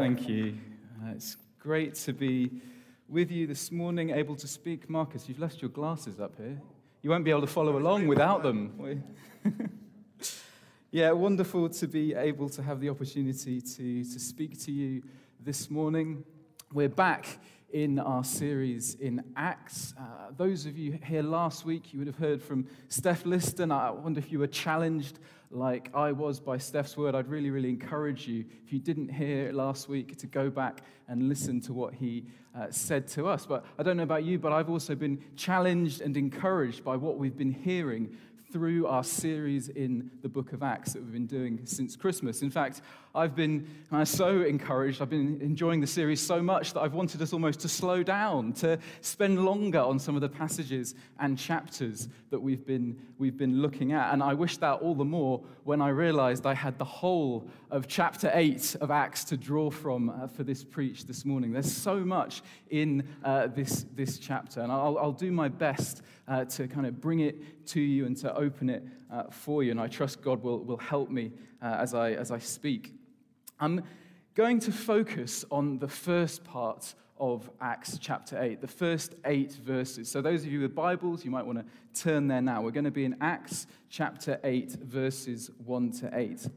[0.00, 0.56] Thank you.
[1.04, 2.50] Uh, it's great to be
[3.06, 4.88] with you this morning, able to speak.
[4.88, 6.58] Marcus, you've left your glasses up here.
[7.02, 9.04] You won't be able to follow along without them.
[10.90, 15.02] yeah, wonderful to be able to have the opportunity to, to speak to you
[15.38, 16.24] this morning.
[16.72, 17.38] We're back
[17.70, 19.92] in our series in Acts.
[20.00, 23.70] Uh, those of you here last week, you would have heard from Steph Liston.
[23.70, 25.18] I wonder if you were challenged
[25.50, 29.52] like I was by Steph's word, I'd really, really encourage you, if you didn't hear
[29.52, 32.24] last week, to go back and listen to what he
[32.56, 33.46] uh, said to us.
[33.46, 37.18] But I don't know about you, but I've also been challenged and encouraged by what
[37.18, 38.16] we've been hearing
[38.52, 42.42] through our series in the book of Acts that we've been doing since Christmas.
[42.42, 42.82] In fact,
[43.12, 47.20] I've been uh, so encouraged, I've been enjoying the series so much that I've wanted
[47.20, 52.08] us almost to slow down, to spend longer on some of the passages and chapters
[52.30, 54.12] that we've been, we've been looking at.
[54.12, 57.88] And I wish that all the more when I realized I had the whole of
[57.88, 61.52] chapter 8 of Acts to draw from uh, for this preach this morning.
[61.52, 66.44] There's so much in uh, this, this chapter, and I'll, I'll do my best uh,
[66.44, 69.72] to kind of bring it to you and to open it uh, for you.
[69.72, 72.94] And I trust God will, will help me uh, as, I, as I speak.
[73.62, 73.84] I'm
[74.34, 80.10] going to focus on the first part of Acts chapter 8, the first eight verses.
[80.10, 82.62] So, those of you with Bibles, you might want to turn there now.
[82.62, 86.48] We're going to be in Acts chapter 8, verses 1 to 8.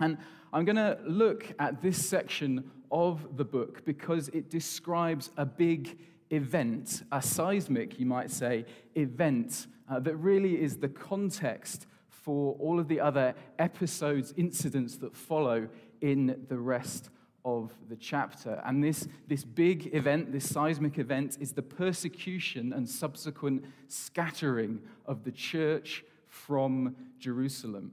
[0.00, 0.18] And
[0.52, 5.98] I'm going to look at this section of the book because it describes a big
[6.28, 11.86] event, a seismic, you might say, event uh, that really is the context
[12.24, 15.68] for all of the other episodes, incidents that follow
[16.04, 17.08] in the rest
[17.46, 18.60] of the chapter.
[18.66, 25.24] And this, this big event, this seismic event, is the persecution and subsequent scattering of
[25.24, 27.92] the church from Jerusalem.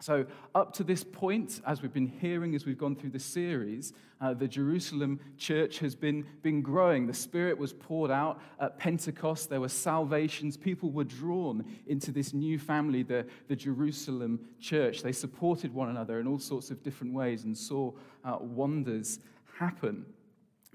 [0.00, 3.92] So, up to this point, as we've been hearing as we've gone through the series,
[4.22, 7.06] uh, the Jerusalem church has been, been growing.
[7.06, 9.50] The Spirit was poured out at Pentecost.
[9.50, 10.56] There were salvations.
[10.56, 15.02] People were drawn into this new family, the, the Jerusalem church.
[15.02, 17.92] They supported one another in all sorts of different ways and saw
[18.24, 19.18] uh, wonders
[19.58, 20.06] happen.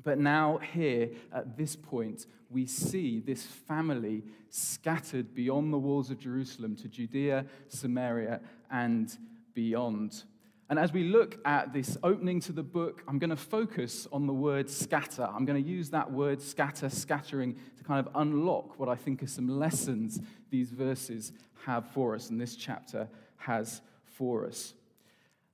[0.03, 6.19] But now, here at this point, we see this family scattered beyond the walls of
[6.19, 8.39] Jerusalem to Judea, Samaria,
[8.71, 9.15] and
[9.53, 10.23] beyond.
[10.69, 14.25] And as we look at this opening to the book, I'm going to focus on
[14.25, 15.23] the word scatter.
[15.23, 19.21] I'm going to use that word scatter, scattering, to kind of unlock what I think
[19.21, 21.33] are some lessons these verses
[21.65, 24.73] have for us and this chapter has for us.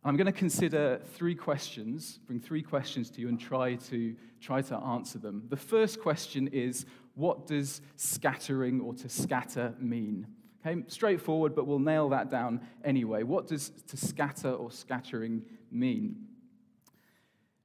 [0.03, 4.61] I'm going to consider three questions, bring three questions to you and try to, try
[4.63, 5.43] to answer them.
[5.49, 6.85] The first question is
[7.15, 10.25] what does scattering or to scatter mean?
[10.65, 13.23] Okay, straightforward, but we'll nail that down anyway.
[13.23, 16.27] What does to scatter or scattering mean?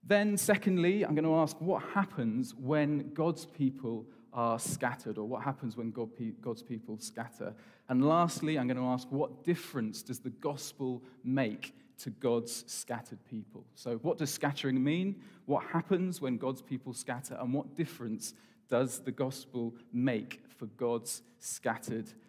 [0.02, 5.42] Then, secondly, I'm going to ask what happens when God's people are scattered, or what
[5.42, 7.54] happens when God, God's people scatter.
[7.88, 13.18] And lastly, I'm going to ask what difference does the gospel make to God's scattered
[13.24, 13.64] people?
[13.74, 15.22] So, what does scattering mean?
[15.46, 17.36] What happens when God's people scatter?
[17.40, 18.34] And what difference
[18.68, 22.25] does the gospel make for God's scattered people.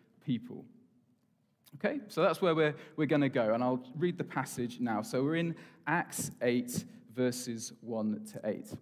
[1.76, 5.02] Okay, so that's where we're, we're going to go, and I'll read the passage now.
[5.02, 5.56] So we're in
[5.86, 8.74] Acts 8, verses 1 to 8.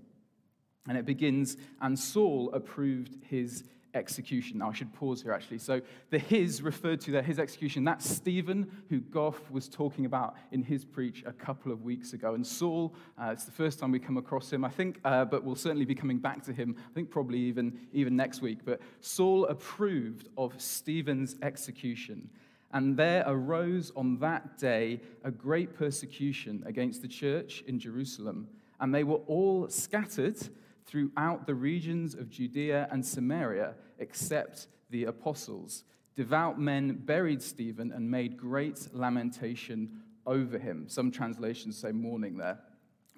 [0.88, 3.64] And it begins, and Saul approved his
[3.96, 4.60] execution.
[4.60, 5.58] Now, I should pause here actually.
[5.58, 10.36] So, the his referred to there, his execution, that's Stephen, who Goff was talking about
[10.52, 12.36] in his preach a couple of weeks ago.
[12.36, 15.44] And Saul, uh, it's the first time we come across him, I think, uh, but
[15.44, 18.60] we'll certainly be coming back to him, I think probably even, even next week.
[18.66, 22.30] But Saul approved of Stephen's execution.
[22.74, 28.50] And there arose on that day a great persecution against the church in Jerusalem.
[28.82, 30.38] And they were all scattered
[30.86, 35.84] throughout the regions of Judea and Samaria, except the apostles.
[36.16, 40.86] Devout men buried Stephen and made great lamentation over him.
[40.88, 42.60] Some translations say mourning there.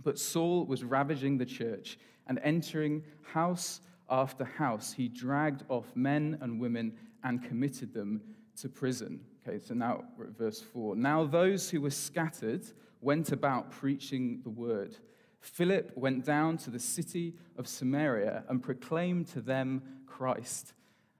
[0.04, 1.98] But Saul was ravaging the church
[2.28, 4.94] and entering house after house.
[4.94, 6.94] He dragged off men and women
[7.24, 8.22] and committed them
[8.62, 9.20] to prison.
[9.48, 10.04] Okay, so now
[10.38, 10.96] verse 4.
[10.96, 12.66] Now those who were scattered
[13.02, 14.98] went about preaching the word.
[15.40, 20.74] Philip went down to the city of Samaria and proclaimed to them Christ.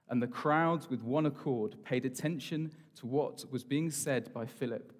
[0.08, 4.92] And the crowds, with one accord, paid attention to what was being said by Philip.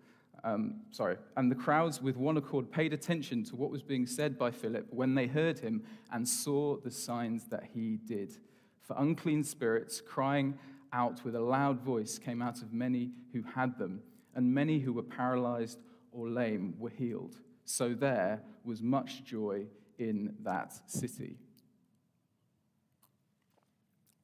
[0.45, 4.39] Um, sorry, and the crowds, with one accord, paid attention to what was being said
[4.39, 5.83] by Philip when they heard him
[6.13, 8.37] and saw the signs that he did.
[8.83, 10.59] For unclean spirits, crying
[10.93, 14.01] out with a loud voice, came out of many who had them,
[14.35, 15.79] and many who were paralyzed
[16.13, 17.35] or lame were healed.
[17.69, 19.67] So there was much joy
[19.99, 21.37] in that city.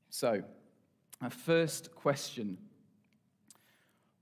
[0.08, 0.42] So,
[1.20, 2.56] our first question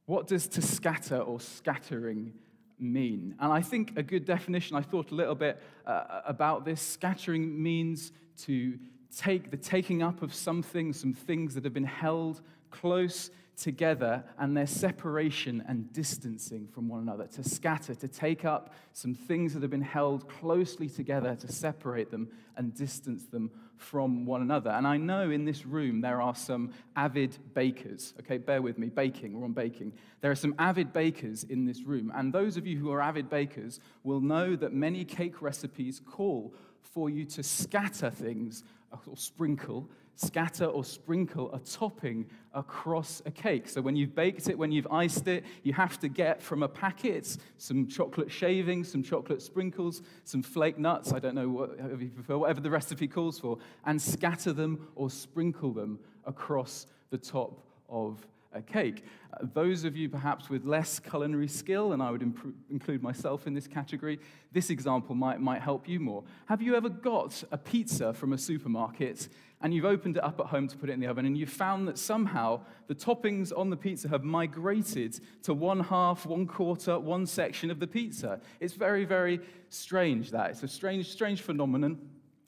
[0.07, 2.33] What does to scatter or scattering
[2.79, 3.37] mean?
[3.39, 6.81] And I think a good definition, I thought a little bit uh, about this.
[6.81, 8.13] Scattering means
[8.45, 8.79] to
[9.17, 12.41] take the taking up of something, some things that have been held
[12.73, 18.75] close together and their separation and distancing from one another, to scatter, to take up
[18.93, 24.25] some things that have been held closely together, to separate them and distance them from
[24.25, 24.71] one another.
[24.71, 28.15] And I know in this room there are some avid bakers.
[28.21, 29.93] Okay, bear with me, baking, we're on baking.
[30.21, 32.13] There are some avid bakers in this room.
[32.15, 36.55] And those of you who are avid bakers will know that many cake recipes call
[36.81, 38.65] for you to scatter things
[39.07, 43.69] or sprinkle scatter or sprinkle a topping across a cake.
[43.69, 46.69] So when you've baked it, when you've iced it, you have to get from a
[46.69, 52.09] packet some chocolate shavings, some chocolate sprinkles, some flake nuts, I don't know what you
[52.09, 57.59] prefer, whatever the recipe calls for, and scatter them or sprinkle them across the top
[57.89, 59.05] of a cake.
[59.33, 62.23] Uh, those of you perhaps with less culinary skill, and I would
[62.71, 64.19] include myself in this category,
[64.53, 66.23] this example might, might help you more.
[66.47, 69.29] Have you ever got a pizza from a supermarket
[69.63, 71.49] and you've opened it up at home to put it in the oven and you've
[71.49, 76.99] found that somehow the toppings on the pizza have migrated to one half, one quarter,
[76.99, 78.41] one section of the pizza?
[78.61, 80.51] It's very, very strange that.
[80.51, 81.99] It's a strange, strange phenomenon.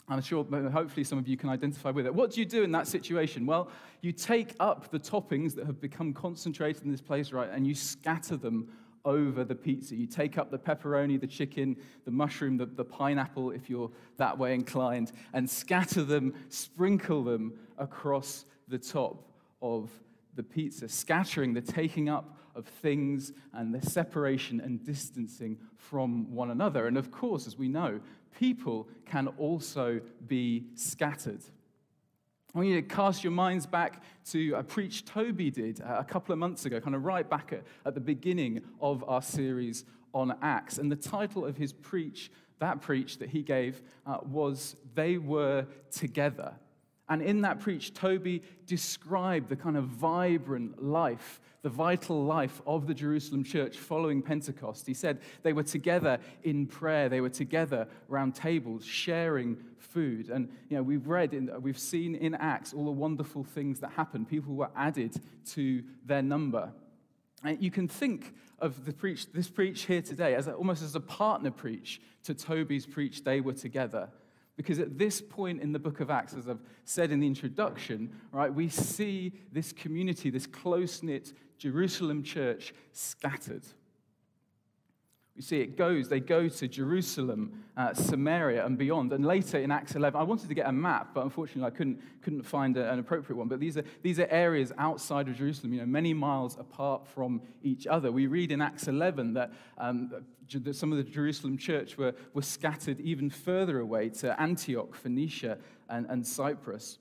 [0.07, 2.15] I'm sure, hopefully, some of you can identify with it.
[2.15, 3.47] What do you do in that situation?
[3.47, 3.71] Well,
[4.03, 7.75] you take up the toppings that have become concentrated in this place, right, and you
[7.75, 8.69] scatter them
[9.05, 9.95] over the pizza.
[9.95, 14.39] You take up the pepperoni, the chicken, the mushroom, the, the pineapple, if you're that
[14.39, 19.29] way inclined, and scatter them, sprinkle them across the top
[19.61, 19.91] of
[20.35, 26.51] the pizza, scattering the taking up of things and the separation and distancing from one
[26.51, 26.87] another.
[26.87, 28.01] And of course, as we know,
[28.39, 31.43] people can also be scattered.
[32.55, 36.05] I want you to cast your minds back to a preach Toby did uh, a
[36.05, 39.85] couple of months ago, kind of right back at, at the beginning of our series
[40.15, 40.79] on Acts.
[40.79, 42.31] And the title of his preach,
[42.61, 46.55] that preach that he gave, uh, was They Were Together.
[47.09, 52.87] And in that preach, Toby described the kind of vibrant life, the vital life of
[52.87, 54.87] the Jerusalem church following Pentecost.
[54.87, 60.29] He said they were together in prayer, they were together around tables, sharing food.
[60.29, 63.93] And you know, we've read, in, we've seen in Acts all the wonderful things that
[63.93, 64.29] happened.
[64.29, 65.17] People were added
[65.53, 66.71] to their number.
[67.43, 70.95] And you can think of the preach, this preach here today as a, almost as
[70.95, 74.11] a partner preach to Toby's preach, They Were Together.
[74.57, 78.15] Because at this point in the book of Acts, as I've said in the introduction,
[78.31, 83.65] right, we see this community, this close knit Jerusalem church scattered.
[85.37, 89.13] We see it goes, they go to Jerusalem, uh, Samaria, and beyond.
[89.13, 92.01] And later in Acts 11, I wanted to get a map, but unfortunately I couldn't,
[92.23, 93.49] couldn't find a, an appropriate one.
[93.49, 97.43] But these are, these are areas outside of Jerusalem, you know, many miles apart from
[97.65, 98.13] each other.
[98.13, 100.13] We read in Acts 11 that, um,
[100.53, 105.59] that some of the Jerusalem church were, were scattered even further away to Antioch, Phoenicia,
[105.89, 106.99] and, and Cyprus.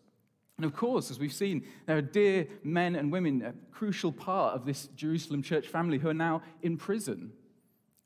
[0.57, 4.55] And of course, as we've seen, there are dear men and women, a crucial part
[4.55, 7.31] of this Jerusalem church family, who are now in prison.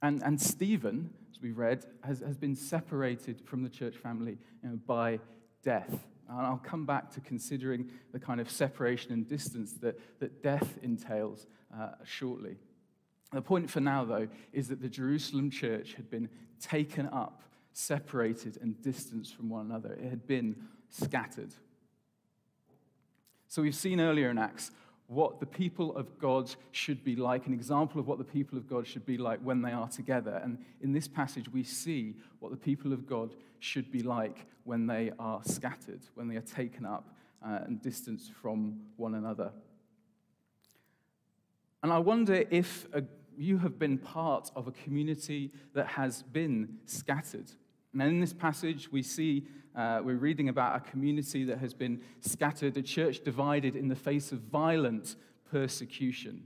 [0.02, 4.70] And, and Stephen, as we read, has, has been separated from the church family you
[4.70, 5.20] know, by
[5.64, 6.06] death.
[6.30, 10.78] And I'll come back to considering the kind of separation and distance that, that death
[10.84, 12.58] entails uh, shortly.
[13.34, 17.42] The point for now, though, is that the Jerusalem church had been taken up,
[17.74, 19.94] separated, and distanced from one another.
[19.94, 20.56] It had been
[20.90, 21.54] scattered.
[23.48, 24.72] So we've seen earlier in Acts
[25.08, 28.70] what the people of God should be like, an example of what the people of
[28.70, 30.42] God should be like when they are together.
[30.44, 34.86] And in this passage, we see what the people of God should be like when
[34.86, 39.52] they are scattered, when they are taken up uh, and distanced from one another.
[41.82, 43.04] And I wonder if a,
[43.38, 47.50] you have been part of a community that has been scattered.
[47.94, 52.02] And in this passage, we see uh, we're reading about a community that has been
[52.20, 55.16] scattered, a church divided in the face of violent
[55.52, 56.44] persecution.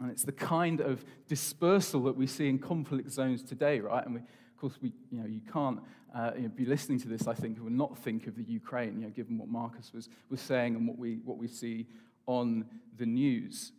[0.00, 4.04] And it's the kind of dispersal that we see in conflict zones today, right?
[4.04, 5.80] And we, of course, we, you, know, you can't
[6.14, 9.00] uh, you know, be listening to this, I think, and not think of the Ukraine,
[9.00, 11.86] you know, given what Marcus was, was saying and what we, what we see
[12.26, 12.64] on
[12.96, 13.72] the news.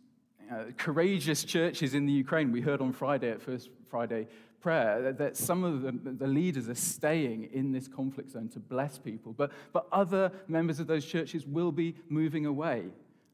[0.52, 4.26] Uh, courageous churches in the Ukraine, we heard on Friday at First Friday
[4.60, 8.98] prayer that some of the, the, leaders are staying in this conflict zone to bless
[8.98, 12.84] people, but, but other members of those churches will be moving away.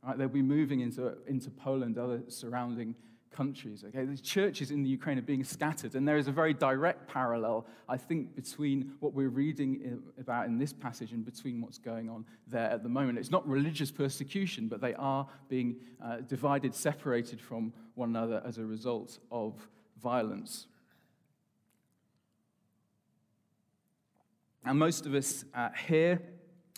[0.03, 0.17] Right?
[0.17, 2.95] They'll be moving into, into Poland, other surrounding
[3.37, 3.85] countries.
[3.87, 7.07] Okay, the churches in the Ukraine are being scattered, and there is a very direct
[7.09, 12.09] parallel, I think, between what we're reading about in this passage and between what's going
[12.09, 13.19] on there at the moment.
[13.19, 18.59] It's not religious persecution, but they are being uh, divided, separated from one another as
[18.59, 19.55] a result of
[20.01, 20.67] violence.
[24.67, 26.21] And most of us uh, here,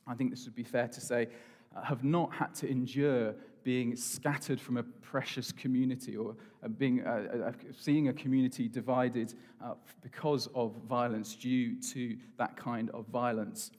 [0.07, 1.29] I think this would be fair to say,
[1.75, 7.05] uh, have not had to endure being scattered from a precious community or uh, being,
[7.07, 13.07] uh, uh, seeing a community divided uh, because of violence due to that kind of
[13.07, 13.71] violence.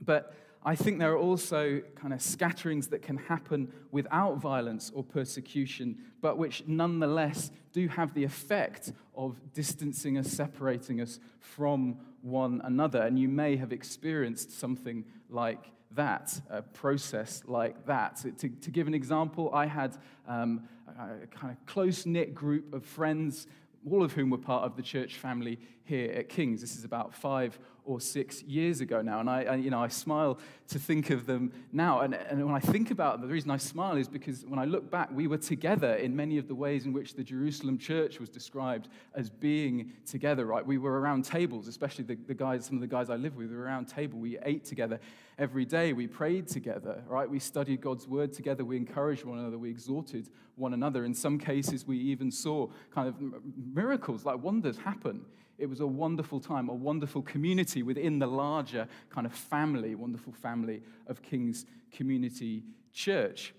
[0.00, 0.34] But
[0.64, 5.98] I think there are also kind of scatterings that can happen without violence or persecution,
[6.20, 13.02] but which nonetheless do have the effect of distancing us, separating us from one another.
[13.02, 18.16] And you may have experienced something like that, a process like that.
[18.38, 22.84] To, to give an example, I had um, a kind of close knit group of
[22.84, 23.46] friends,
[23.90, 26.60] all of whom were part of the church family here at King's.
[26.60, 29.20] This is about five or six years ago now.
[29.20, 32.00] And I, I, you know, I smile to think of them now.
[32.00, 34.64] And, and when I think about them, the reason I smile is because when I
[34.64, 38.20] look back, we were together in many of the ways in which the Jerusalem church
[38.20, 40.64] was described as being together, right?
[40.64, 43.50] We were around tables, especially the, the guys, some of the guys I live with
[43.50, 44.18] were around table.
[44.18, 45.00] We ate together
[45.38, 45.92] every day.
[45.92, 47.28] We prayed together, right?
[47.28, 48.64] We studied God's word together.
[48.64, 49.58] We encouraged one another.
[49.58, 51.04] We exhorted one another.
[51.04, 53.16] In some cases, we even saw kind of
[53.74, 55.24] miracles, like wonders happen
[55.62, 60.32] it was a wonderful time, a wonderful community within the larger kind of family, wonderful
[60.32, 63.54] family of King's Community Church.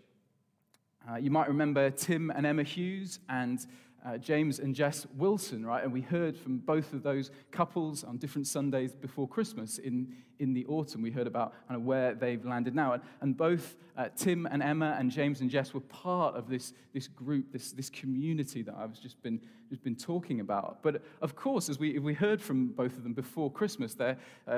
[1.09, 3.65] Uh, you might remember Tim and Emma Hughes and
[4.05, 5.83] uh, James and Jess Wilson, right?
[5.83, 10.53] And we heard from both of those couples on different Sundays before Christmas in, in
[10.53, 11.01] the autumn.
[11.01, 12.93] We heard about kind of where they've landed now.
[12.93, 16.73] And, and both uh, Tim and Emma and James and Jess were part of this,
[16.93, 20.79] this group, this, this community that I've just been, just been talking about.
[20.81, 24.15] But of course, as we, we heard from both of them before Christmas, uh,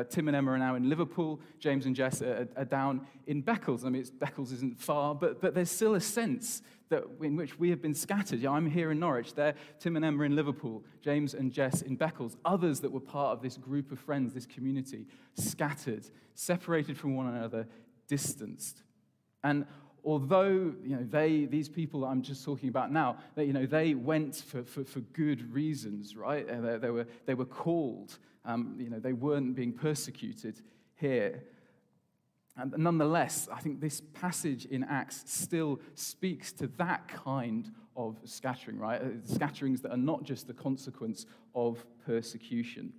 [0.09, 3.85] Tim and Emma are now in Liverpool, James and Jess are, are down in Beccles.
[3.85, 7.69] I mean, Beccles isn't far, but, but there's still a sense that, in which we
[7.69, 8.39] have been scattered.
[8.39, 11.97] Yeah, I'm here in Norwich, there, Tim and Emma in Liverpool, James and Jess in
[11.97, 17.15] Beccles, others that were part of this group of friends, this community, scattered, separated from
[17.15, 17.67] one another,
[18.07, 18.83] distanced.
[19.43, 19.65] And
[20.03, 23.95] although you know, they, these people I'm just talking about now, they, you know, they
[23.95, 26.47] went for, for, for good reasons, right?
[26.47, 28.17] They, they, were, they were called.
[28.45, 30.61] Um, you know, they weren't being persecuted
[30.95, 31.43] here.
[32.57, 38.79] And nonetheless, I think this passage in Acts still speaks to that kind of scattering,
[38.79, 39.01] right?
[39.01, 42.93] Uh, scatterings that are not just the consequence of persecution.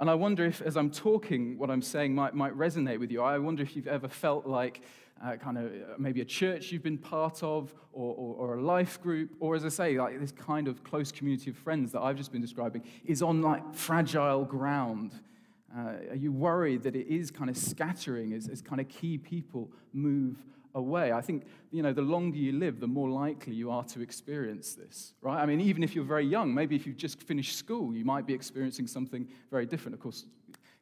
[0.00, 3.22] And I wonder if, as I'm talking, what I'm saying might, might resonate with you.
[3.22, 4.82] I wonder if you've ever felt like
[5.24, 8.62] uh, kind of uh, maybe a church you've been part of, or, or, or, a
[8.62, 12.00] life group, or as I say, like this kind of close community of friends that
[12.00, 15.14] I've just been describing is on like fragile ground.
[15.76, 19.16] Uh, are you worried that it is kind of scattering as, as kind of key
[19.16, 20.36] people move
[20.74, 21.12] away?
[21.12, 24.74] I think, you know, the longer you live, the more likely you are to experience
[24.74, 25.40] this, right?
[25.40, 28.26] I mean, even if you're very young, maybe if you've just finished school, you might
[28.26, 29.94] be experiencing something very different.
[29.94, 30.26] Of course,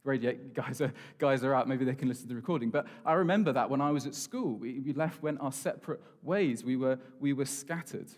[0.03, 2.71] radio guys are, guys are out, maybe they can listen to the recording.
[2.71, 6.01] But I remember that when I was at school, we, we left, went our separate
[6.23, 6.65] ways.
[6.65, 8.11] We were, we were scattered.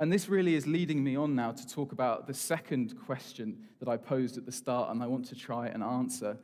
[0.00, 3.88] And this really is leading me on now to talk about the second question that
[3.88, 6.36] I posed at the start, and I want to try and answer.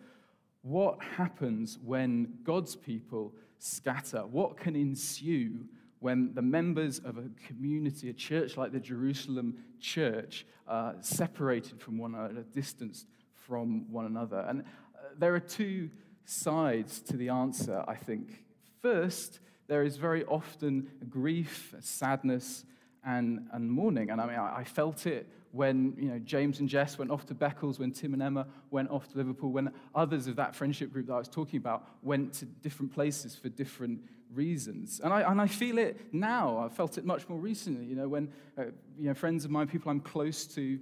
[0.62, 4.20] What happens when God's people scatter?
[4.20, 5.66] What can ensue
[5.98, 11.98] when the members of a community, a church like the Jerusalem church, are separated from
[11.98, 14.46] one another, distanced from one another?
[14.48, 15.90] And uh, there are two
[16.24, 18.44] sides to the answer, I think.
[18.80, 22.64] First, there is very often grief, sadness,
[23.04, 24.10] and, and mourning.
[24.10, 27.26] And I mean, I, I felt it when you know, James and Jess went off
[27.26, 30.92] to Beccles, when Tim and Emma went off to Liverpool, when others of that friendship
[30.92, 34.00] group that I was talking about went to different places for different
[34.32, 35.00] reasons.
[35.02, 36.58] And I, and I feel it now.
[36.58, 38.64] I felt it much more recently, you know, when uh,
[38.98, 40.78] you know, friends of mine, people I'm close to,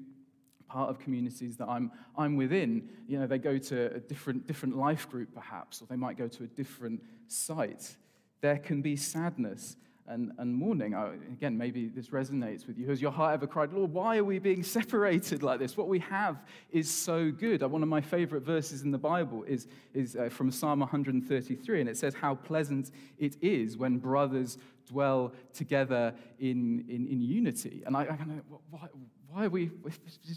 [0.68, 4.76] part of communities that I'm, I'm within, you know, they go to a different, different
[4.76, 7.96] life group perhaps, or they might go to a different site.
[8.40, 9.76] There can be sadness
[10.08, 10.94] and, and mourning.
[10.94, 12.88] I, again, maybe this resonates with you.
[12.88, 15.76] Has your heart ever cried, Lord, why are we being separated like this?
[15.76, 17.62] What we have is so good.
[17.62, 21.80] Uh, one of my favorite verses in the Bible is, is uh, from Psalm 133,
[21.80, 27.82] and it says, How pleasant it is when brothers dwell together in, in, in unity.
[27.86, 28.88] And I, I kind of, why,
[29.30, 29.70] why are we,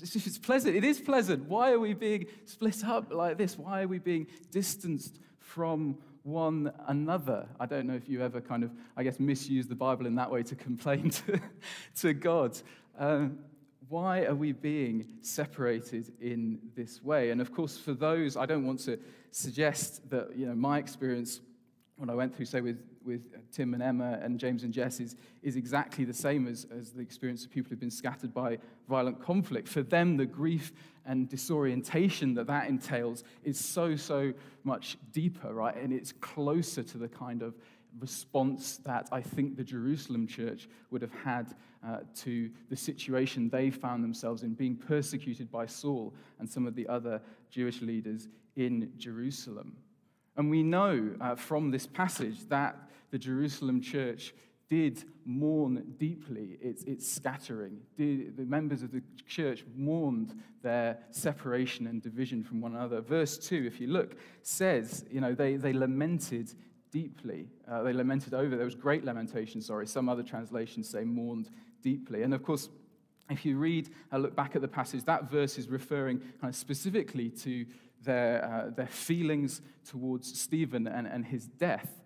[0.02, 1.48] it's pleasant, it is pleasant.
[1.48, 3.58] Why are we being split up like this?
[3.58, 7.48] Why are we being distanced from one another.
[7.60, 10.30] I don't know if you ever kind of, I guess, misuse the Bible in that
[10.30, 11.40] way to complain to,
[12.02, 12.58] to God.
[12.98, 13.40] Um,
[13.90, 17.32] why are we being separated in this way?
[17.32, 19.00] And of course, for those, I don't want to
[19.32, 21.42] suggest that, you know, my experience
[21.98, 25.16] when I went through, say, with, with Tim and Emma and James and Jess is,
[25.42, 29.22] is exactly the same as, as the experience of people who've been scattered by violent
[29.22, 29.68] conflict.
[29.68, 30.72] For them, the grief
[31.06, 35.76] and disorientation that that entails is so, so much deeper, right?
[35.76, 37.56] And it's closer to the kind of
[38.00, 41.54] response that I think the Jerusalem church would have had
[41.86, 46.76] uh, to the situation they found themselves in, being persecuted by Saul and some of
[46.76, 49.76] the other Jewish leaders in Jerusalem.
[50.38, 52.78] And we know uh, from this passage that
[53.12, 54.34] the Jerusalem church
[54.70, 57.82] did mourn deeply its, its scattering.
[57.98, 63.02] Did, the members of the church mourned their separation and division from one another.
[63.02, 66.54] Verse 2, if you look, says, you know, they, they lamented
[66.90, 67.50] deeply.
[67.70, 68.56] Uh, they lamented over.
[68.56, 69.88] There was great lamentation, sorry.
[69.88, 71.50] Some other translations say mourned
[71.82, 72.24] deeply.
[72.24, 72.70] And of course,
[73.30, 76.56] if you read, uh, look back at the passage, that verse is referring kind of
[76.56, 77.66] specifically to
[78.04, 82.01] their, uh, their feelings towards Stephen and, and his death.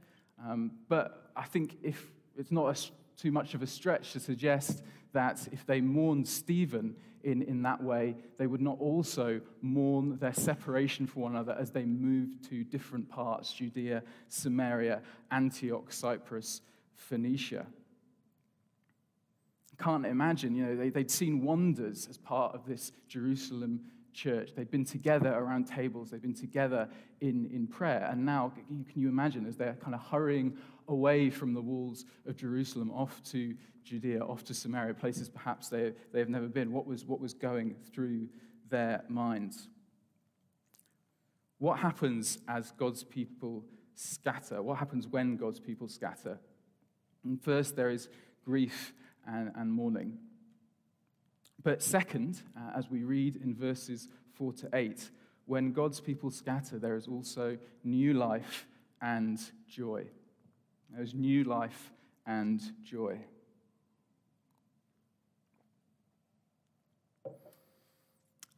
[0.47, 4.83] Um, but I think if it's not a, too much of a stretch to suggest
[5.13, 10.33] that if they mourned Stephen in, in that way, they would not also mourn their
[10.33, 16.61] separation from one another as they moved to different parts Judea, Samaria, Antioch, Cyprus,
[16.93, 17.65] Phoenicia.
[19.79, 23.81] Can't imagine, you know, they, they'd seen wonders as part of this Jerusalem
[24.15, 24.51] church.
[24.55, 26.89] They'd been together around tables, they'd been together
[27.21, 28.07] in, in prayer.
[28.09, 30.57] And now, can you imagine, as they're kind of hurrying
[30.87, 35.93] away from the walls of Jerusalem off to Judea, off to Samaria, places perhaps they,
[36.11, 38.29] they have never been, what was, what was going through
[38.69, 39.67] their minds?
[41.59, 44.61] What happens as God's people scatter?
[44.61, 46.39] What happens when God's people scatter?
[47.23, 48.09] And first, there is
[48.43, 48.93] grief
[49.27, 50.17] and, and mourning.
[51.65, 55.09] But second, uh, as we read in verses 4 to 8,
[55.47, 58.67] when God's people scatter, there is also new life
[59.01, 60.05] and joy.
[60.91, 61.91] There's new life
[62.27, 63.17] and joy.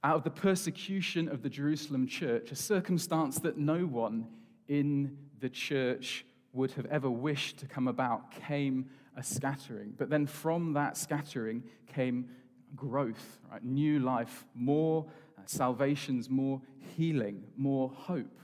[0.03, 4.27] Out of the persecution of the Jerusalem church, a circumstance that no one
[4.67, 9.93] in the church would have ever wished to come about, came a scattering.
[9.97, 12.27] But then from that scattering came
[12.75, 13.63] growth, right?
[13.63, 15.05] new life, more
[15.37, 16.61] uh, salvations, more
[16.95, 18.39] healing, more hope.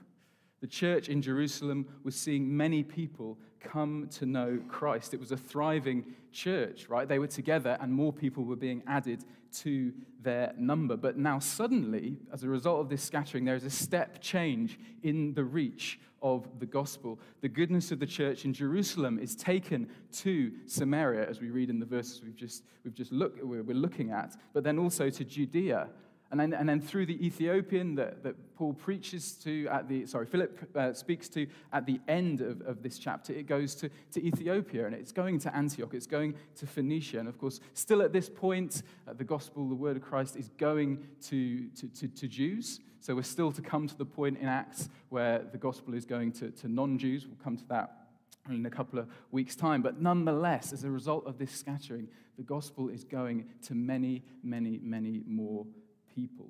[0.62, 5.14] The church in Jerusalem was seeing many people come to know Christ.
[5.14, 7.08] It was a thriving church, right?
[7.08, 9.24] They were together and more people were being added
[9.62, 10.96] to their number.
[10.98, 15.34] But now, suddenly, as a result of this scattering, there is a step change in
[15.34, 17.20] the reach of the gospel.
[17.42, 21.80] The goodness of the church in Jerusalem is taken to Samaria, as we read in
[21.80, 25.90] the verses we've just, we've just look, we're looking at, but then also to Judea.
[26.34, 30.26] And then, and then through the Ethiopian that, that Paul preaches to at the, sorry,
[30.26, 34.26] Philip uh, speaks to at the end of, of this chapter, it goes to, to
[34.26, 37.20] Ethiopia and it's going to Antioch, it's going to Phoenicia.
[37.20, 40.50] And of course, still at this point, uh, the gospel, the word of Christ, is
[40.58, 42.80] going to, to, to, to Jews.
[43.00, 46.32] So we're still to come to the point in Acts where the gospel is going
[46.32, 47.28] to, to non Jews.
[47.28, 48.08] We'll come to that
[48.50, 49.84] in a couple of weeks' time.
[49.84, 54.80] But nonetheless, as a result of this scattering, the gospel is going to many, many,
[54.82, 55.68] many more
[56.16, 56.50] people.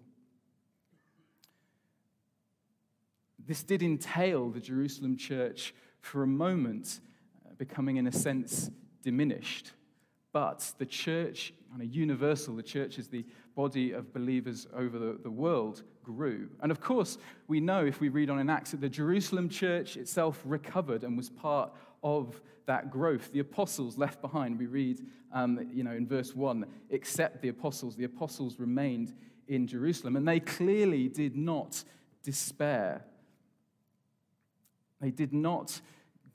[3.45, 6.99] This did entail the Jerusalem church for a moment
[7.45, 8.69] uh, becoming, in a sense,
[9.01, 9.71] diminished.
[10.31, 15.19] But the church, on a universal, the church is the body of believers over the,
[15.21, 16.49] the world grew.
[16.61, 19.97] And of course, we know if we read on in Acts that the Jerusalem church
[19.97, 21.71] itself recovered and was part
[22.01, 23.31] of that growth.
[23.31, 27.95] The apostles left behind, we read um, you know, in verse 1, except the apostles,
[27.95, 29.13] the apostles remained
[29.47, 30.15] in Jerusalem.
[30.15, 31.83] And they clearly did not
[32.23, 33.05] despair.
[35.01, 35.81] They did not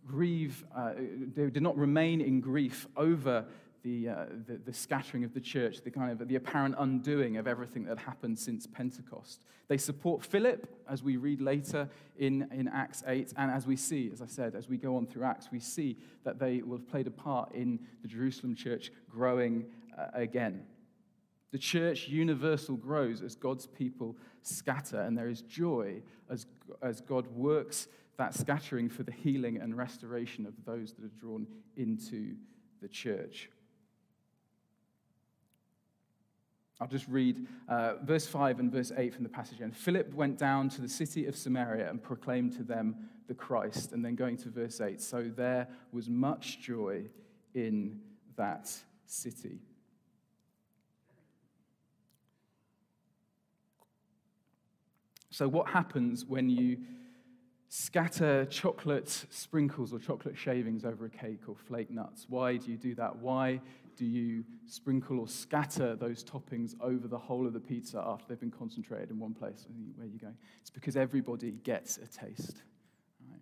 [0.06, 0.94] grieve, uh,
[1.34, 3.44] they did not remain in grief over
[3.82, 7.46] the, uh, the, the, scattering of the church, the kind of the apparent undoing of
[7.46, 9.44] everything that happened since Pentecost.
[9.68, 14.10] They support Philip, as we read later in, in Acts 8, and as we see,
[14.12, 16.88] as I said, as we go on through Acts, we see that they will have
[16.88, 19.66] played a part in the Jerusalem church growing
[19.96, 20.62] uh, again.
[21.50, 26.46] The church universal grows as God's people scatter, and there is joy as,
[26.82, 31.46] as God works that scattering for the healing and restoration of those that are drawn
[31.76, 32.34] into
[32.82, 33.48] the church.
[36.80, 39.60] I'll just read uh, verse 5 and verse 8 from the passage.
[39.60, 42.94] And Philip went down to the city of Samaria and proclaimed to them
[43.26, 43.92] the Christ.
[43.92, 47.06] And then going to verse 8 so there was much joy
[47.54, 48.00] in
[48.36, 48.70] that
[49.06, 49.58] city.
[55.38, 56.78] So, what happens when you
[57.68, 62.26] scatter chocolate sprinkles or chocolate shavings over a cake or flake nuts?
[62.28, 63.14] Why do you do that?
[63.14, 63.60] Why
[63.96, 68.40] do you sprinkle or scatter those toppings over the whole of the pizza after they've
[68.40, 69.64] been concentrated in one place?
[69.94, 70.34] Where are you going?
[70.60, 72.64] It's because everybody gets a taste.
[73.30, 73.40] Right?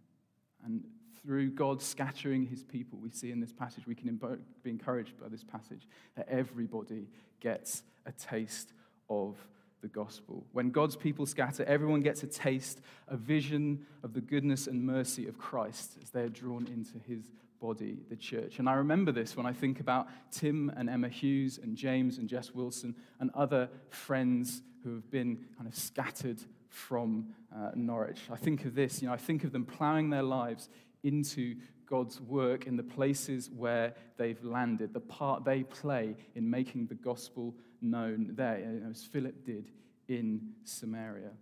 [0.67, 0.85] And
[1.23, 4.21] through God scattering his people, we see in this passage, we can
[4.63, 7.09] be encouraged by this passage that everybody
[7.41, 8.75] gets a taste
[9.09, 9.39] of
[9.87, 10.45] the gospel.
[10.53, 15.29] When God's people scatter, everyone gets a taste, a vision of the goodness and mercy
[15.29, 18.59] of Christ as they are drawn into his body, the church.
[18.59, 22.29] And I remember this when I think about Tim and Emma Hughes and James and
[22.29, 28.23] Jess Wilson and other friends who have been kind of scattered from uh, Norwich.
[28.31, 30.69] I think of this, you know, I think of them plowing their lives
[31.05, 31.55] into
[31.89, 36.97] God's work in the places where they've landed, the part they play in making the
[36.97, 37.55] gospel
[37.91, 39.71] known there, as Philip did
[40.09, 41.33] in Samaria.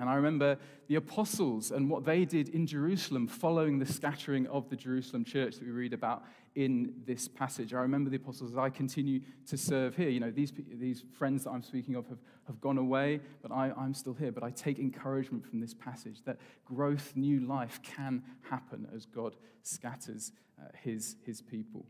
[0.00, 4.68] And I remember the apostles and what they did in Jerusalem following the scattering of
[4.68, 6.24] the Jerusalem church that we read about
[6.56, 7.72] in this passage.
[7.72, 10.08] I remember the apostles as I continue to serve here.
[10.08, 13.72] You know, these, these friends that I'm speaking of have, have gone away, but I,
[13.76, 14.32] I'm still here.
[14.32, 19.36] But I take encouragement from this passage that growth, new life can happen as God
[19.62, 21.86] scatters uh, his, his people.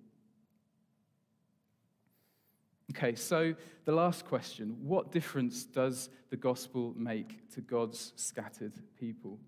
[2.90, 9.38] Okay, so the last question what difference does the gospel make to God's scattered people?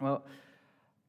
[0.00, 0.24] Well,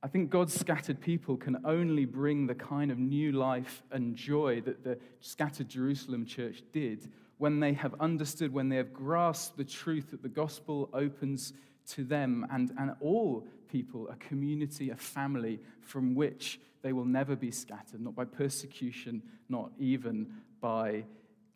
[0.01, 4.61] I think God's scattered people can only bring the kind of new life and joy
[4.61, 9.63] that the scattered Jerusalem church did when they have understood, when they have grasped the
[9.63, 11.53] truth that the gospel opens
[11.89, 17.35] to them and, and all people a community, a family from which they will never
[17.35, 20.27] be scattered, not by persecution, not even
[20.61, 21.03] by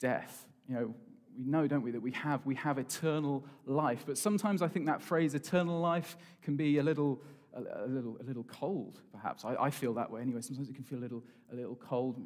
[0.01, 0.45] death.
[0.67, 0.95] You know,
[1.37, 4.03] we know, don't we, that we have, we have eternal life.
[4.05, 7.21] But sometimes I think that phrase, eternal life, can be a little,
[7.53, 9.45] a, a little, a little cold, perhaps.
[9.45, 10.41] I, I, feel that way anyway.
[10.41, 12.17] Sometimes it can feel a little, a little cold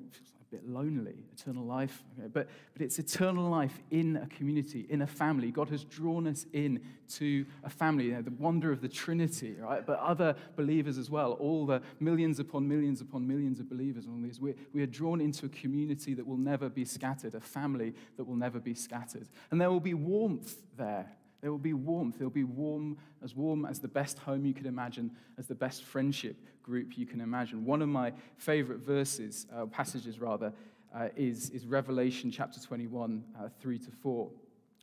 [0.51, 2.03] bit lonely, eternal life.
[2.17, 5.51] Okay, but, but it's eternal life in a community, in a family.
[5.51, 6.81] God has drawn us in
[7.15, 9.85] to a family, you know, the wonder of the Trinity, right?
[9.85, 14.21] But other believers as well, all the millions upon millions upon millions of believers on
[14.21, 14.39] these.
[14.39, 18.23] We, we are drawn into a community that will never be scattered, a family that
[18.23, 19.27] will never be scattered.
[19.51, 21.07] And there will be warmth there.
[21.45, 22.17] There will be warmth.
[22.17, 25.53] There will be warm, as warm as the best home you could imagine, as the
[25.53, 27.63] best friendship group you can imagine.
[27.63, 30.51] One of my favorite verses, uh, passages rather,
[30.91, 34.27] uh, is, is Revelation chapter 21, uh, 3 to 4,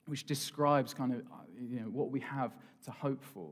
[0.07, 2.53] which describes kind of uh, you know, what we have
[2.85, 3.49] to hope for.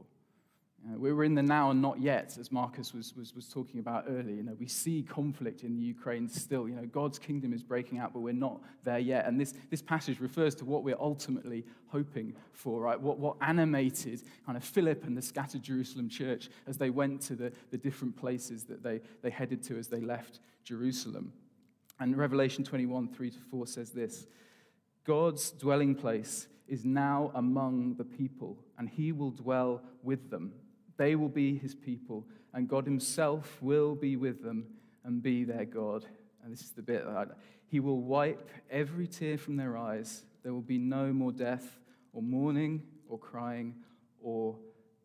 [0.86, 4.06] Uh, we're in the now and not yet, as Marcus was, was, was talking about
[4.08, 4.34] earlier.
[4.34, 6.66] You know, we see conflict in the Ukraine still.
[6.66, 9.26] You know, God's kingdom is breaking out, but we're not there yet.
[9.26, 12.98] And this, this passage refers to what we're ultimately hoping for, right?
[12.98, 17.34] What, what animated kind of Philip and the scattered Jerusalem church as they went to
[17.34, 21.34] the, the different places that they, they headed to as they left Jerusalem.
[21.98, 24.26] And Revelation 21, 3 to 4 says this
[25.04, 30.54] God's dwelling place is now among the people, and he will dwell with them.
[31.00, 34.66] They will be his people, and God himself will be with them
[35.02, 36.04] and be their God.
[36.44, 40.24] And this is the bit that he will wipe every tear from their eyes.
[40.42, 41.78] There will be no more death,
[42.12, 43.76] or mourning, or crying,
[44.20, 44.58] or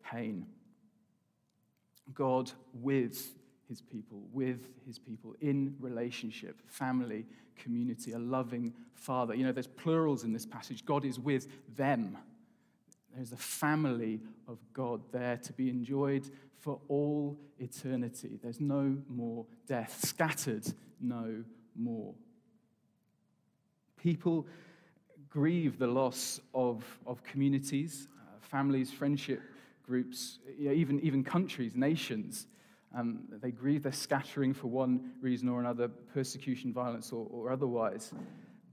[0.04, 0.44] pain.
[2.12, 3.32] God with
[3.66, 7.24] his people, with his people, in relationship, family,
[7.56, 9.34] community, a loving father.
[9.34, 10.84] You know, there's plurals in this passage.
[10.84, 12.18] God is with them.
[13.16, 18.38] There's a family of God there to be enjoyed for all eternity.
[18.42, 20.66] There's no more death, scattered
[21.00, 21.42] no
[21.74, 22.12] more.
[23.96, 24.46] People
[25.30, 29.40] grieve the loss of, of communities, uh, families, friendship
[29.82, 32.46] groups, even, even countries, nations.
[32.94, 38.12] Um, they grieve their scattering for one reason or another persecution, violence, or, or otherwise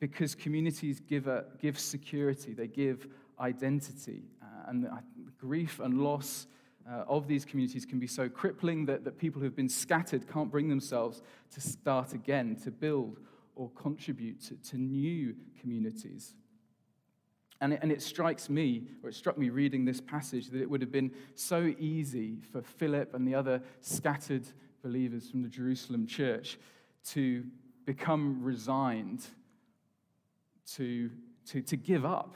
[0.04, 3.08] because communities give, a, give security, they give
[3.40, 4.24] identity.
[4.42, 4.92] Uh, and the,
[5.38, 6.48] grief and loss
[6.90, 10.50] uh, of these communities can be so crippling that, that people who've been scattered can't
[10.50, 11.22] bring themselves
[11.54, 13.20] to start again, to build
[13.56, 16.36] or contribute to, to new communities.
[17.60, 20.70] And it, and it strikes me, or it struck me reading this passage, that it
[20.70, 24.48] would have been so easy for Philip and the other scattered
[24.82, 26.58] believers from the Jerusalem church
[27.10, 27.44] to
[27.86, 29.26] become resigned
[30.76, 31.10] to
[31.48, 32.36] to, to give up,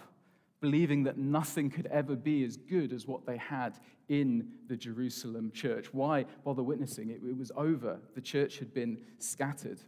[0.60, 3.78] believing that nothing could ever be as good as what they had
[4.10, 5.94] in the Jerusalem church.
[5.94, 7.10] Why bother witnessing?
[7.10, 8.00] It, it was over.
[8.16, 9.80] The church had been scattered.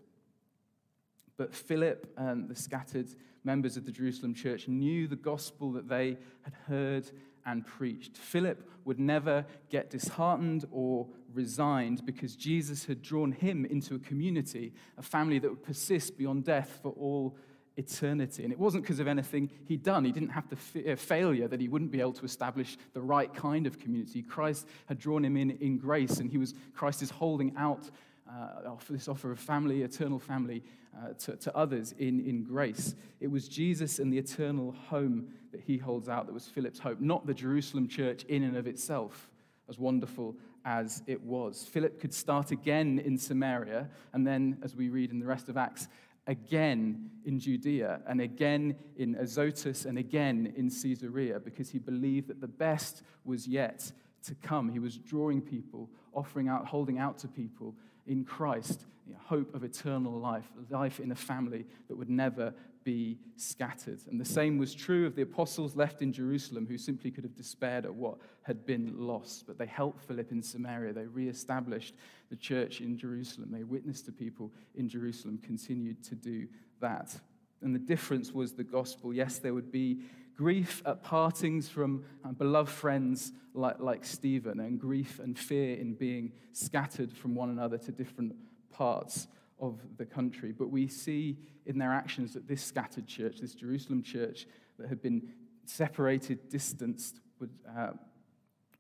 [1.38, 3.08] But Philip and the scattered
[3.44, 7.10] members of the Jerusalem church knew the gospel that they had heard
[7.46, 8.18] and preached.
[8.18, 14.74] Philip would never get disheartened or resigned because Jesus had drawn him into a community,
[14.98, 17.38] a family that would persist beyond death for all
[17.80, 18.44] eternity.
[18.44, 20.06] And it wasn't because of anything he'd done.
[20.06, 23.34] He didn't have to fear failure that he wouldn't be able to establish the right
[23.34, 24.22] kind of community.
[24.22, 27.90] Christ had drawn him in in grace, and he was Christ is holding out
[28.30, 30.64] uh, this offer of family, eternal family,
[30.98, 32.96] uh, to, to others in, in grace.
[33.20, 37.00] It was Jesus and the eternal home that he holds out that was Philip's hope,
[37.00, 39.30] not the Jerusalem church in and of itself,
[39.68, 41.64] as wonderful as it was.
[41.72, 45.58] Philip could start again in Samaria, and then, as we read in the rest of
[45.58, 45.88] Acts,
[46.30, 52.40] again in Judea, and again in Azotus, and again in Caesarea, because he believed that
[52.40, 53.92] the best was yet
[54.24, 54.70] to come.
[54.70, 59.56] He was drawing people, offering out, holding out to people in Christ, you know, hope
[59.56, 64.00] of eternal life, life in a family that would never be scattered.
[64.10, 67.36] And the same was true of the apostles left in Jerusalem who simply could have
[67.36, 69.46] despaired at what had been lost.
[69.48, 70.94] But they helped Philip in Samaria.
[70.94, 71.96] They reestablished
[72.30, 73.50] the church in Jerusalem.
[73.52, 76.48] They witnessed to people in Jerusalem, continued to do
[76.80, 77.16] that.
[77.62, 79.14] And the difference was the gospel.
[79.14, 80.00] Yes, there would be
[80.38, 85.94] grief at partings from uh, beloved friends like, like Stephen, and grief and fear in
[85.94, 88.34] being scattered from one another to different
[88.72, 89.28] parts
[89.60, 90.52] of the country.
[90.52, 95.02] But we see in their actions that this scattered church, this Jerusalem church that had
[95.02, 95.30] been
[95.66, 97.92] separated, distanced, would, uh,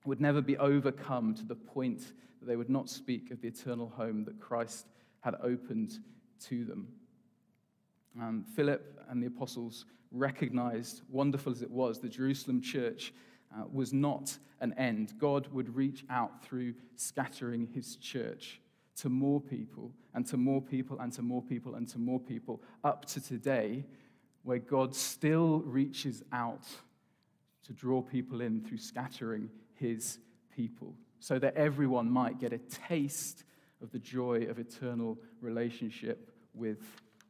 [0.05, 3.89] would never be overcome to the point that they would not speak of the eternal
[3.89, 4.87] home that Christ
[5.21, 5.99] had opened
[6.47, 6.87] to them.
[8.19, 13.13] Um, Philip and the apostles recognized, wonderful as it was, the Jerusalem church
[13.55, 15.13] uh, was not an end.
[15.19, 18.61] God would reach out through scattering his church
[19.01, 22.61] to more people and to more people and to more people and to more people
[22.83, 23.85] up to today,
[24.43, 26.65] where God still reaches out
[27.65, 30.19] to draw people in through scattering his
[30.53, 33.43] people so that everyone might get a taste
[33.81, 36.79] of the joy of eternal relationship with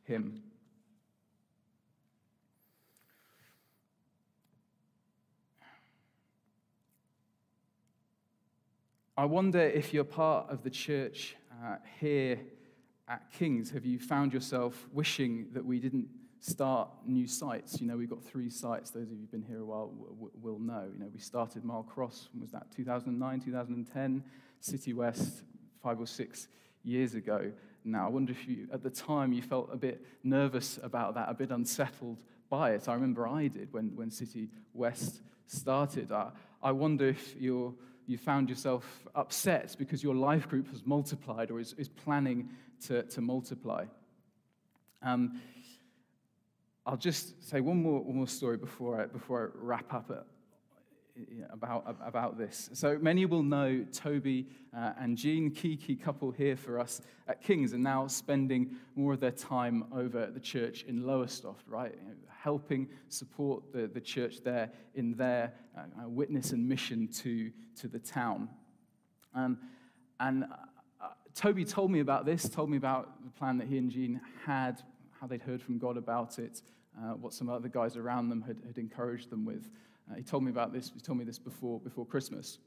[0.04, 0.42] him.
[9.16, 12.40] I wonder if you're part of the church uh, here
[13.08, 13.72] at Kings.
[13.72, 16.08] Have you found yourself wishing that we didn't
[16.40, 17.82] start new sites?
[17.82, 18.92] You know, we've got three sites.
[18.92, 19.92] Those of you who've been here a while
[20.42, 20.88] will know.
[20.94, 24.24] You know, we started Mile Cross, was that 2009, 2010?
[24.62, 25.44] City West,
[25.82, 26.48] five or six
[26.84, 27.52] years ago
[27.84, 28.06] now.
[28.06, 31.34] I wonder if you, at the time, you felt a bit nervous about that, a
[31.34, 32.18] bit unsettled
[32.50, 32.90] by it.
[32.90, 36.12] I remember I did when, when City West started.
[36.12, 37.74] I, I wonder if you're
[38.10, 42.50] you found yourself upset because your life group has multiplied or is, is planning
[42.88, 43.86] to, to multiply.
[45.04, 45.40] Um,
[46.88, 50.26] I'll just say one more, one more story before I, before I wrap up at,
[51.52, 52.72] about, about this.
[52.74, 57.44] So many will know Toby uh, and Jean, key, key couple here for us at
[57.44, 61.94] Kings, and now spending more of their time over at the church in Lowestoft, right?
[62.42, 68.00] Helping support the, the church there in their uh, witness and mission to, to the
[68.00, 68.50] town.
[69.36, 69.58] Um,
[70.20, 73.90] and uh, Toby told me about this, told me about the plan that he and
[73.92, 74.82] Jean had,
[75.20, 76.62] how they'd heard from God about it,
[76.98, 79.70] uh, what some other guys around them had, had encouraged them with.
[80.10, 82.60] Uh, he told me about this, he told me this before, before Christmas.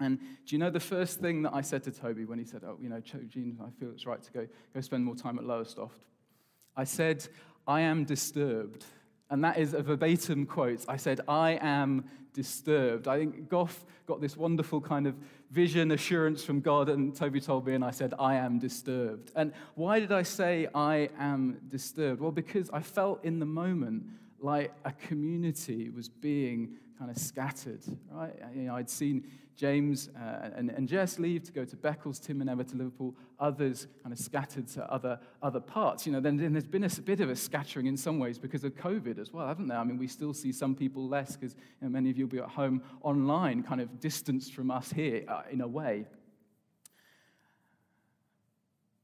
[0.00, 2.62] And do you know the first thing that I said to Toby when he said,
[2.64, 5.44] Oh, you know, Jean, I feel it's right to go, go spend more time at
[5.44, 6.04] Lowestoft?
[6.76, 7.28] I said,
[7.66, 8.84] I am disturbed.
[9.30, 10.84] And that is a verbatim quote.
[10.88, 13.08] I said, I am disturbed.
[13.08, 15.14] I think Goff got this wonderful kind of
[15.50, 19.30] vision assurance from God, and Toby told me, and I said, I am disturbed.
[19.36, 22.20] And why did I say I am disturbed?
[22.20, 24.04] Well, because I felt in the moment
[24.40, 28.34] like a community was being kind of scattered, right?
[28.54, 29.24] You know, I'd seen
[29.56, 33.14] James uh, and, and Jess leave to go to Beccles, Tim and Emma to Liverpool,
[33.38, 36.06] others kind of scattered to other, other parts.
[36.06, 38.64] You know, then, then there's been a bit of a scattering in some ways because
[38.64, 39.78] of COVID as well, haven't there?
[39.78, 42.32] I mean, we still see some people less because you know, many of you will
[42.32, 46.06] be at home online, kind of distanced from us here uh, in a way.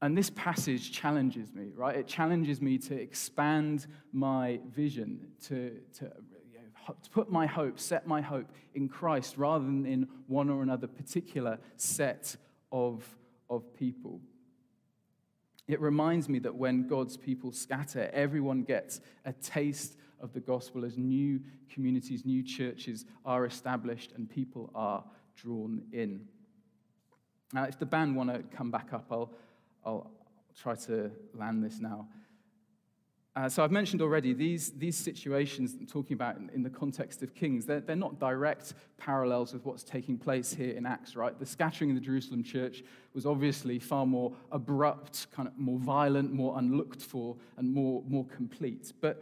[0.01, 1.95] And this passage challenges me, right?
[1.97, 6.11] It challenges me to expand my vision, to, to
[7.03, 10.87] to put my hope, set my hope in Christ rather than in one or another
[10.87, 12.35] particular set
[12.71, 13.03] of,
[13.49, 14.21] of people.
[15.67, 20.83] It reminds me that when God's people scatter, everyone gets a taste of the gospel
[20.83, 21.39] as new
[21.71, 25.03] communities, new churches are established and people are
[25.35, 26.25] drawn in.
[27.53, 29.31] Now, if the band want to come back up, I'll,
[29.85, 30.11] I'll
[30.59, 32.07] try to land this now.
[33.35, 37.21] Uh, so I've mentioned already these, these situations I'm talking about in, in, the context
[37.21, 41.37] of Kings, they're, they're not direct parallels with what's taking place here in Acts, right?
[41.39, 46.33] The scattering of the Jerusalem church was obviously far more abrupt, kind of more violent,
[46.33, 48.93] more unlooked for, and more, more complete.
[48.99, 49.21] But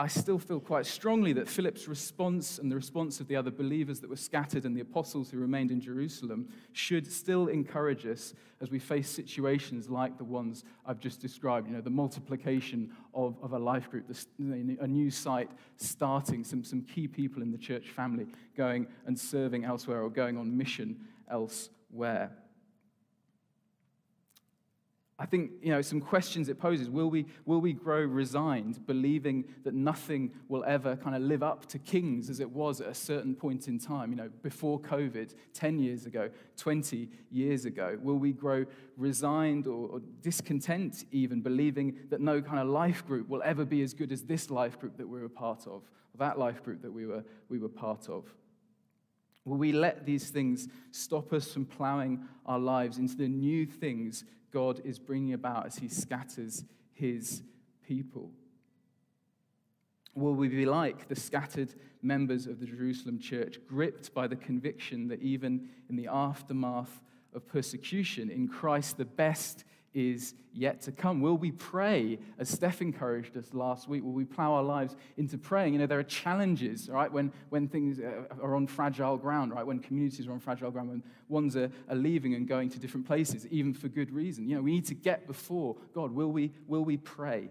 [0.00, 4.00] I still feel quite strongly that Philip's response and the response of the other believers
[4.00, 8.32] that were scattered and the apostles who remained in Jerusalem should still encourage us
[8.62, 11.68] as we face situations like the ones I've just described.
[11.68, 16.80] You know, the multiplication of, of a life group, a new site starting, some, some
[16.80, 20.96] key people in the church family going and serving elsewhere or going on mission
[21.30, 22.30] elsewhere.
[25.20, 26.88] I think, you know, some questions it poses.
[26.88, 31.66] Will we, will we grow resigned, believing that nothing will ever kind of live up
[31.66, 35.34] to kings as it was at a certain point in time, you know, before COVID,
[35.52, 37.98] 10 years ago, 20 years ago?
[38.02, 38.64] Will we grow
[38.96, 43.82] resigned or, or discontent, even believing that no kind of life group will ever be
[43.82, 45.82] as good as this life group that we were part of,
[46.18, 48.24] that life group that we were, we were part of?
[49.44, 54.24] Will we let these things stop us from plowing our lives into the new things
[54.52, 57.42] God is bringing about as he scatters his
[57.86, 58.30] people?
[60.14, 65.08] Will we be like the scattered members of the Jerusalem church, gripped by the conviction
[65.08, 67.00] that even in the aftermath
[67.32, 71.20] of persecution in Christ, the best is yet to come?
[71.20, 74.04] Will we pray, as Steph encouraged us last week?
[74.04, 75.72] Will we plow our lives into praying?
[75.74, 79.66] You know, there are challenges, right, when, when things uh, are on fragile ground, right,
[79.66, 83.06] when communities are on fragile ground, when ones are, are leaving and going to different
[83.06, 84.48] places, even for good reason.
[84.48, 86.12] You know, we need to get before God.
[86.12, 87.50] Will we, will we pray?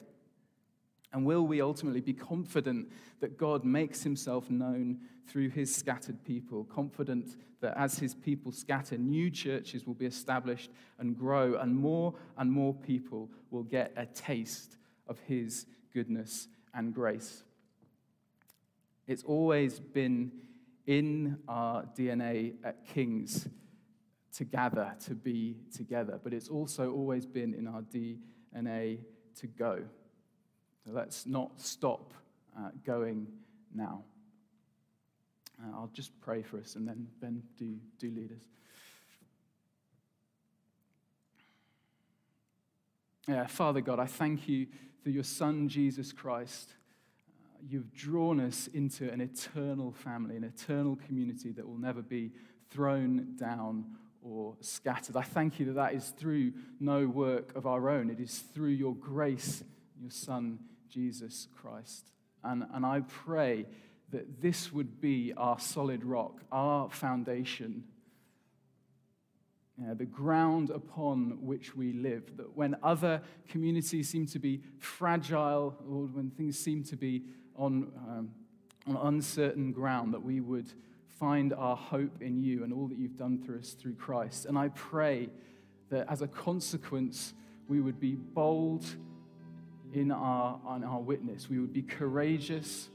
[1.12, 6.66] And will we ultimately be confident that God makes himself known through his scattered people?
[6.66, 10.70] Confident that as his people scatter, new churches will be established
[11.00, 16.94] and grow, and more and more people will get a taste of his goodness and
[16.94, 17.44] grace.
[19.08, 20.32] It's always been
[20.86, 23.48] in our DNA at Kings
[24.34, 29.00] to gather, to be together, but it's also always been in our DNA
[29.36, 29.84] to go.
[30.90, 32.14] So let's not stop
[32.58, 33.28] uh, going
[33.76, 34.04] now.
[35.62, 38.44] Uh, I'll just pray for us and then Ben, do, do lead us.
[43.28, 44.66] Yeah, Father God, I thank you
[45.04, 46.74] for your Son, Jesus Christ.
[47.40, 52.32] Uh, you've drawn us into an eternal family, an eternal community that will never be
[52.72, 53.86] thrown down
[54.24, 55.16] or scattered.
[55.16, 58.70] I thank you that that is through no work of our own, it is through
[58.70, 59.64] your grace,
[60.02, 60.58] your Son,
[60.90, 62.12] Jesus Christ.
[62.44, 63.66] And, and I pray
[64.12, 67.84] that this would be our solid rock, our foundation,
[69.98, 72.38] the ground upon which we live.
[72.38, 77.24] That when other communities seem to be fragile or when things seem to be
[77.56, 78.32] on, um,
[78.88, 80.72] on uncertain ground, that we would
[81.08, 84.46] find our hope in you and all that you've done for us through Christ.
[84.46, 85.30] And I pray
[85.90, 87.34] that as a consequence,
[87.68, 88.86] we would be bold
[89.94, 91.50] in our, on our witness.
[91.50, 92.90] We would be courageous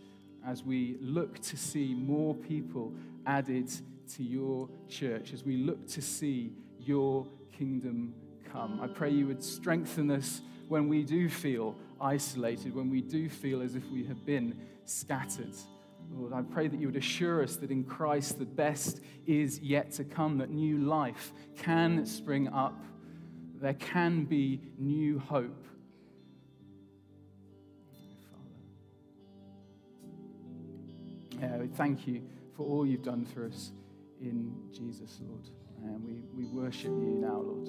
[0.46, 2.92] as we look to see more people
[3.26, 3.70] added
[4.16, 7.26] to your church, as we look to see your
[7.56, 8.14] kingdom
[8.52, 8.80] come.
[8.82, 13.62] I pray you would strengthen us when we do feel isolated, when we do feel
[13.62, 15.54] as if we have been scattered.
[16.12, 19.90] Lord, I pray that you would assure us that in Christ the best is yet
[19.92, 22.78] to come, that new life can spring up,
[23.60, 25.64] there can be new hope
[31.44, 32.22] Uh, we thank you
[32.56, 33.72] for all you've done for us
[34.20, 35.48] in Jesus, Lord.
[35.82, 37.68] And we, we worship you now, Lord.